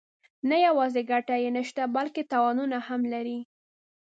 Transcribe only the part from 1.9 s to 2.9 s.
بلکې تاوانونه